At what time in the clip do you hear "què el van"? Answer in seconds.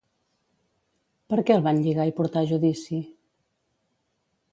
1.49-1.81